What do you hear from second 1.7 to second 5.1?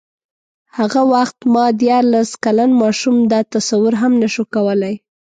دیارلس کلن ماشوم دا تصور هم نه شو کولای.